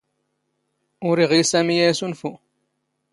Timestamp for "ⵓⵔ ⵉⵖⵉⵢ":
1.07-1.43